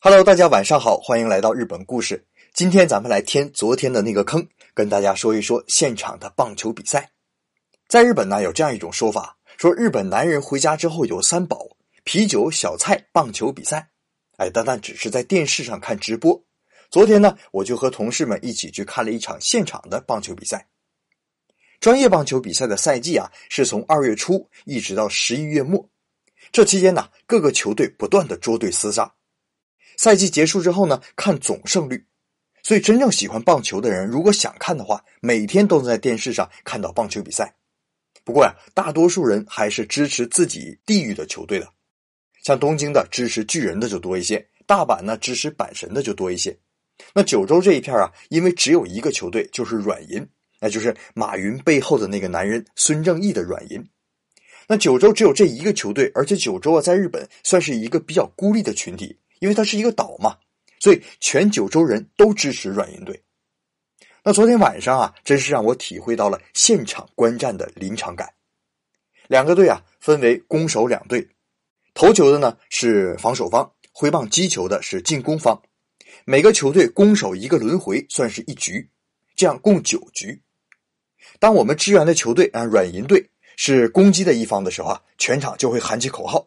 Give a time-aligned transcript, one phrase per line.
[0.00, 2.24] Hello，大家晚上好，欢迎来到日本故事。
[2.54, 7.10] 今天咱们来填昨天的那个坑，跟大家说一说现场的棒球比赛。
[7.88, 11.66] 在日本呢，有这样一种说法，说日本男人回家之后有三宝：
[12.04, 13.90] 啤酒、小菜、棒球比赛。
[14.36, 16.40] 哎，但但只是在电视上看直播。
[16.90, 20.68] 昨天呢，我就和同事们一起去看了一场现场的棒球比赛。
[21.80, 25.84] 专业棒球比赛的赛季啊，是从二月初一直到十一月末，
[26.52, 29.12] 这期间呢，各个球队不断的捉对厮杀。
[29.98, 32.02] 赛季结束之后呢，看总胜率。
[32.62, 37.52] 所以，真正喜欢棒球的人，如果想看的话，每天都能在电视上看到棒球比赛。
[38.24, 41.68] 不过呀，大多数人还是支持自己地域的球队的。
[42.44, 46.56] 像东京的支持巨人的就多一些，大阪呢支持阪神的就多一些。
[47.12, 50.24] 那九州这一片啊，因为只有一个球队，就是软银，
[50.60, 53.84] 那就是马云背后的那个男人孙正义的软银。
[54.68, 59.18] 那九州只有这一个球队，而且九州啊，在日本算是一个比较孤立的群体。
[59.40, 60.36] 因为它是一个岛嘛，
[60.80, 63.22] 所以全九州人都支持软银队。
[64.24, 68.34] 那昨天晚上啊，真是让我体会到了现场观战的临场感。
[69.26, 71.28] 两个队啊，分为攻守两队，
[71.94, 75.62] 投球的呢是防守方，挥棒击球的是进攻方。
[76.24, 78.90] 每个球队攻守一个轮回，算是一局，
[79.36, 80.42] 这样共九局。
[81.38, 86.46] 当我们支援的球队啊，软银队是攻击的一方的时候啊，全场就会喊起口号。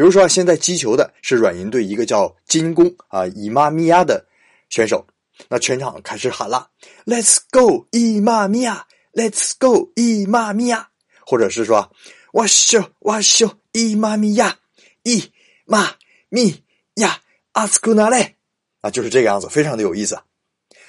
[0.00, 4.24] 比如说，现在击球的是软银队一个叫金宫啊伊玛米亚的
[4.70, 5.06] 选手，
[5.46, 6.70] 那全场开始喊了
[7.04, 10.88] ：“Let's go 伊玛米亚，Let's go 伊玛米亚。”
[11.26, 11.92] 或者是说
[12.32, 14.56] ：“哇咻哇咻伊玛米亚，
[15.02, 15.30] 伊
[15.66, 15.96] 玛
[16.30, 16.64] 米
[16.94, 17.20] 亚
[17.52, 18.36] 阿斯库纳雷。”
[18.80, 20.18] 啊，就是这个样子，非常的有意思。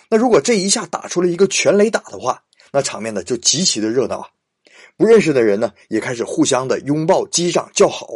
[0.09, 4.30] 那如果这一下打出了一个全垒打的话，那场面呢就极其的热闹啊！
[4.96, 8.08] 不认识的人呢也开始互相的拥抱、击掌、叫好。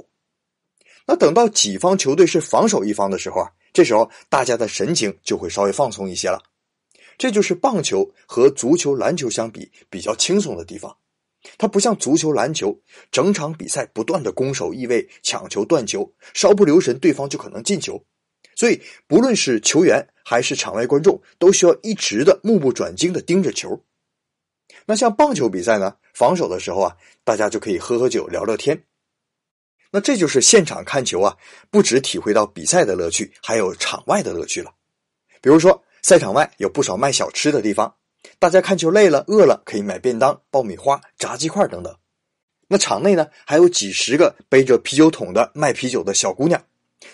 [1.05, 6.41] 那等到己方球队是防守一方的时候啊，这时候大家的神情就会稍微放松一些了。
[7.17, 10.97] 这就是棒球和足球、篮球相比比较轻松的地方。
[11.57, 12.75] 它不像足球、篮球，
[13.11, 18.03] 整场比赛不断的攻守易位、抢球、断球，稍不留神对方就可能进球。
[18.55, 23.79] 所以不论是球员还是场外观众，都需要一直的目不转睛的盯着球。
[24.87, 28.81] 那像棒球比赛呢，防守的时候啊，大家就可以喝喝酒、聊聊天。
[29.95, 31.37] 那这就是现场看球啊，
[31.71, 34.73] 不只体会到比赛的乐趣，还有场外的乐趣了。
[35.39, 37.95] 比如说，赛场外有不少卖小吃的地方，
[38.37, 41.95] 大家看球累了、饿了，可以买便当、爆米花、炸鸡块等等。
[42.67, 46.61] 那场内呢，还有几十个背着啤酒桶的卖啤酒的小姑娘，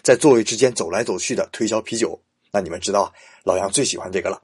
[0.02, 2.20] 在座位之间走来走去的推销啤酒。
[2.52, 3.14] 那你们知道，
[3.44, 4.42] 老杨最喜欢这个了。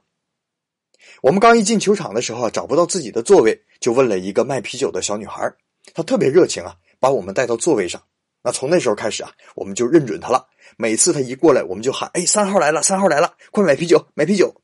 [1.22, 5.52] 我们刚一进球场的时候，找不到自己的座位，就问了一个卖啤酒的小女孩，
[5.92, 8.00] 她特别热情啊，把我们带到座位上。
[8.42, 10.46] 那从那时候开始啊，我们就认准他了。
[10.76, 14.62] 每次他一过来，我们就喊：“哎，三号来了，三号来了，快买啤酒，买啤酒！”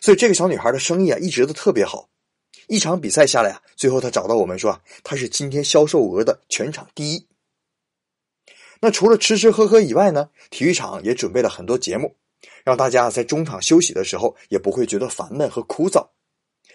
[0.00, 2.08] 所以这个小女孩的生意啊，一直都特别好。
[2.68, 7.26] 一场比赛下来啊，最后她找到我们说：“啊她是今天销售额的全场第一。”
[8.80, 12.16] 那除了吃吃喝喝以外呢，体育场也准备了很多节目，
[12.64, 16.06] 让大家在中场休息的时候也不会觉得烦闷和枯燥。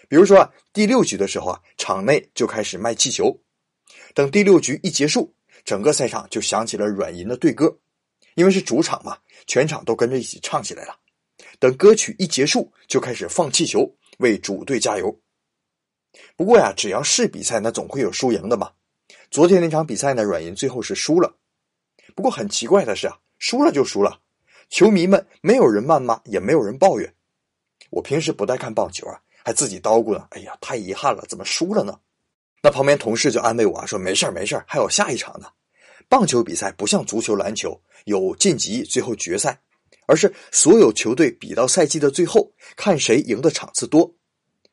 [0.08, 3.40] 比如说啊，第六局的时候啊，场内就开始卖气球，
[4.14, 5.34] 等第六局一结束。
[5.66, 7.76] 整个赛场就响起了软银的队歌，
[8.36, 9.18] 因为是主场嘛，
[9.48, 10.96] 全场都跟着一起唱起来了。
[11.58, 15.20] 等歌曲一结束，就开始放气球，为主队加油。
[16.36, 18.70] 不过呀，只要是比赛，那总会有输赢的嘛。
[19.28, 21.34] 昨天那场比赛呢，软银最后是输了。
[22.14, 24.20] 不过很奇怪的是啊，输了就输了，
[24.70, 27.12] 球迷们没有人谩骂，也没有人抱怨。
[27.90, 30.28] 我平时不带看棒球啊，还自己叨咕呢。
[30.30, 31.98] 哎呀，太遗憾了，怎么输了呢？
[32.62, 35.48] 那旁边同事就安慰我说：“没事没事还有下一场呢。
[36.08, 39.60] 棒球比赛不像足球、篮球有晋级、最后决赛，
[40.06, 44.14] 而是所有球队比到赛季的最后，看谁赢的场次多。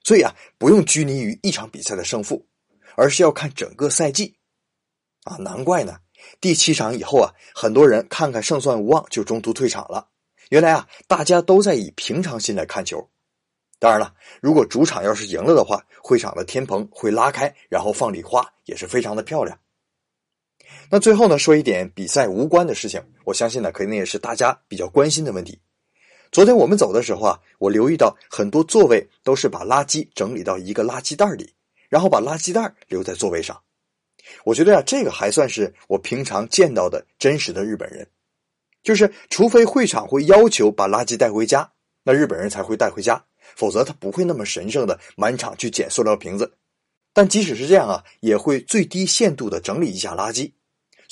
[0.04, 2.46] 所以啊，不用拘泥于一场比赛的胜负，
[2.96, 4.36] 而是要看整个赛季。
[5.24, 5.98] 啊，难怪呢，
[6.42, 10.10] 第七场以后啊，很多人看看胜算无望就中途退场了。
[10.50, 13.10] 原来啊，大家都在以平常心来看球。”
[13.80, 19.58] 当然了，如果主场要是赢了的话，会场的天棚会拉开，然后放礼花，也是非常的漂亮。
[20.90, 25.60] 那最后呢，说一点比赛无关的事情，我相信呢，肯定也是大家比较关心的问题。
[26.32, 31.54] 昨天我们走的时候啊，我留意到很多座位都是把垃圾整理到一个垃圾袋里，
[31.90, 33.60] 然后把垃圾袋留在座位上。
[34.44, 38.08] 我觉得啊，这个还算是我平常见到的真实的日本人，
[38.82, 41.72] 就是除非会场会要求把垃圾带回家，
[42.04, 43.24] 那日本人才会带回家。
[43.56, 46.52] 否则他不会那么神圣的满场去捡塑料瓶子，
[47.14, 50.52] 但即使是这样啊，也会最低限度的整理一下垃圾。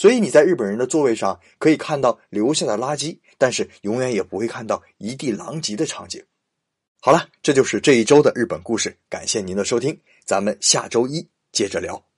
[0.01, 6.19] 所以你在日本人的座位上可以看到留下的垃圾，但是永远也不会看到一地狼藉的场景。
[7.00, 9.95] 好了，这就是这一周的日本故事，感谢您的收听，
[10.25, 12.11] 咱们下周一接着聊。